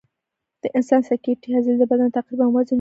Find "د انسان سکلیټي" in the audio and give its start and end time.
0.61-1.49